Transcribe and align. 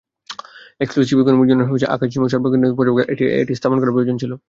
Exclusive 0.81 1.15
economic 1.17 1.47
জোনের 1.49 1.67
আকাশ 1.95 2.09
সীমা 2.13 2.27
সার্বক্ষণিক 2.31 2.73
পর্যবেক্ষণে 2.79 3.13
এটি 3.41 3.53
স্থাপন 3.55 3.77
করা 3.79 3.93
প্রয়োজন 3.95 4.15
ছিল। 4.21 4.31